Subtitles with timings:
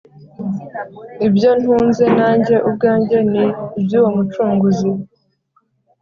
[1.27, 3.43] Ibyo ntuze nanjye ubwanjye ni
[3.79, 4.89] ibyuwo mucunguzi